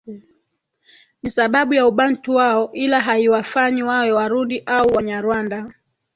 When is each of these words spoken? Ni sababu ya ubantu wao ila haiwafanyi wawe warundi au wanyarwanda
Ni 1.23 1.29
sababu 1.29 1.73
ya 1.73 1.87
ubantu 1.87 2.35
wao 2.35 2.69
ila 2.73 3.01
haiwafanyi 3.01 3.83
wawe 3.83 4.11
warundi 4.11 4.59
au 4.65 4.93
wanyarwanda 4.95 5.71